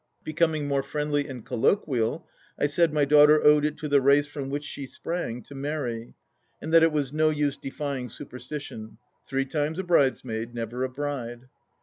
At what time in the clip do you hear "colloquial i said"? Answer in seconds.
1.45-2.91